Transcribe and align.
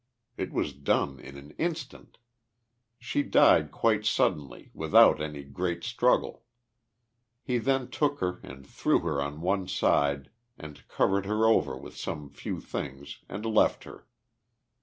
It 0.35 0.51
was 0.51 0.73
done 0.73 1.19
in 1.19 1.37
an 1.37 1.51
instant! 1.59 2.17
She 2.97 3.21
died 3.21 3.71
quite 3.71 4.03
suddenly, 4.03 4.71
without 4.73 5.21
any 5.21 5.43
great 5.43 5.83
struggle. 5.83 6.43
He 7.43 7.59
then 7.59 7.87
took 7.87 8.17
her 8.17 8.39
and 8.41 8.63
drew 8.67 9.01
her 9.01 9.21
on 9.21 9.41
one 9.41 9.67
side 9.67 10.31
and 10.57 10.87
covered 10.87 11.27
her 11.27 11.45
over 11.45 11.77
with 11.77 11.95
some 11.97 12.31
few 12.31 12.59
things, 12.59 13.19
and 13.29 13.45
left 13.45 13.83
her. 13.83 14.07